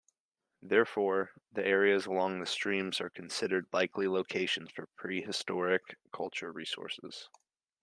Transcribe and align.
Therefore, 0.63 1.29
the 1.51 1.63
areas 1.63 2.07
along 2.07 2.43
streams 2.47 2.99
are 2.99 3.11
considered 3.11 3.67
likely 3.71 4.07
locations 4.07 4.71
for 4.71 4.87
prehistoric 4.97 5.95
cultural 6.11 6.51
resources. 6.53 7.29